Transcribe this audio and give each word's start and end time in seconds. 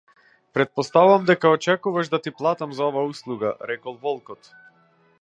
Претпоставувам 0.57 1.27
дека 1.31 1.51
очекуваш 1.57 2.09
да 2.15 2.21
ти 2.23 2.35
платам 2.39 2.75
за 2.81 2.85
оваа 2.91 3.07
услуга, 3.15 3.53
рекол 3.73 4.01
волкот. 4.09 4.55